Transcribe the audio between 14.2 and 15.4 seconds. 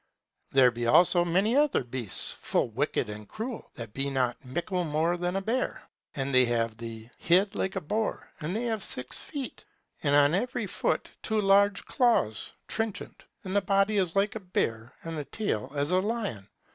a bear, and the